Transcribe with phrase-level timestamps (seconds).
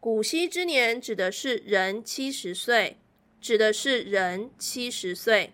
[0.00, 2.98] 古稀之年指的是人七十岁，
[3.40, 5.52] 指的是人七十岁。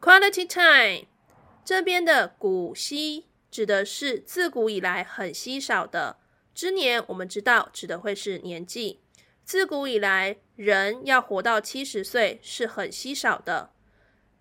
[0.00, 1.08] Quality time
[1.64, 3.26] 这边的古稀。
[3.50, 6.16] 指的是自古以来很稀少的
[6.52, 8.98] 之年，我们知道指的会是年纪。
[9.44, 13.70] 自古以来，人要活到七十岁是很稀少的。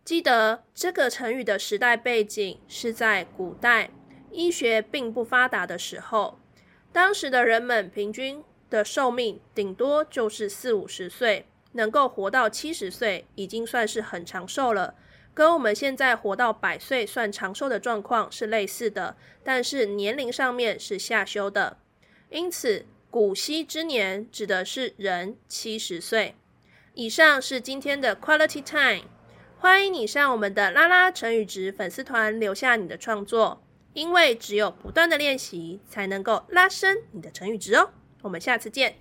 [0.04, 3.92] 记得这个成语的时代背景是在古代，
[4.32, 6.40] 医学并不发达的时候，
[6.92, 8.44] 当时的人们平均
[8.74, 14.96] 的寿命顶多就是四五十岁，能够活到七十岁已经算是很长寿了。
[15.32, 21.78] 跟我们现在活到百岁算长寿的状况是类似的，但是年龄上面是下修的。
[22.32, 26.34] 因此，古稀之年指的是人七十岁。
[26.96, 29.08] 以上是今天的 Quality Time，
[29.60, 37.92] 欢迎你上我们的拉拉成语值粉丝团留下你的创作，因为只有不断的练习才能够拉升你的成语值哦。
[38.24, 38.96] 我们下次见。